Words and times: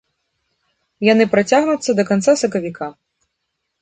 Яны 1.07 1.27
працягнуцца 1.35 1.91
да 1.99 2.03
канца 2.13 2.31
сакавіка. 2.43 2.87